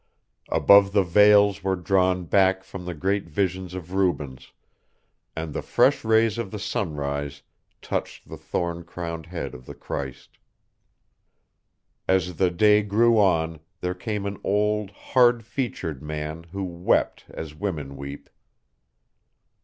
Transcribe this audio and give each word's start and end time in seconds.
Above 0.49 0.93
the 0.93 1.03
veils 1.03 1.61
were 1.63 1.75
drawn 1.75 2.23
back 2.25 2.63
from 2.63 2.85
the 2.85 2.93
great 2.95 3.29
visions 3.29 3.75
of 3.75 3.93
Rubens, 3.93 4.51
and 5.35 5.53
the 5.53 5.61
fresh 5.61 6.03
rays 6.03 6.39
of 6.39 6.49
the 6.49 6.57
sunrise 6.57 7.43
touched 7.83 8.27
the 8.27 8.35
thorn 8.35 8.83
crowned 8.83 9.27
head 9.27 9.53
of 9.53 9.67
the 9.67 9.75
Christ. 9.75 10.39
As 12.07 12.37
the 12.37 12.49
day 12.49 12.81
grew 12.81 13.19
on 13.19 13.59
there 13.81 13.93
came 13.93 14.25
an 14.25 14.39
old, 14.43 14.89
hard 14.89 15.45
featured 15.45 16.01
man 16.01 16.45
who 16.45 16.63
wept 16.63 17.25
as 17.29 17.53
women 17.53 17.95
weep. 17.95 18.27